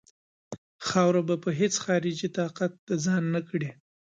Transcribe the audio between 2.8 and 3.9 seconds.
د ځان نه کړي.